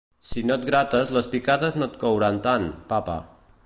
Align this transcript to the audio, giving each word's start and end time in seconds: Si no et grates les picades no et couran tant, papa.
Si 0.27 0.41
no 0.49 0.55
et 0.59 0.63
grates 0.69 1.13
les 1.17 1.29
picades 1.35 1.79
no 1.81 1.91
et 1.91 2.01
couran 2.07 2.43
tant, 2.49 2.69
papa. 2.97 3.25